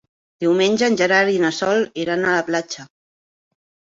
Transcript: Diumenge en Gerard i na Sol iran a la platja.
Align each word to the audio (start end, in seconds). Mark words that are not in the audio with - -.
Diumenge 0.43 0.87
en 0.91 0.95
Gerard 1.01 1.33
i 1.33 1.43
na 1.43 1.51
Sol 1.57 1.85
iran 2.05 2.25
a 2.29 2.33
la 2.37 2.45
platja. 2.47 2.89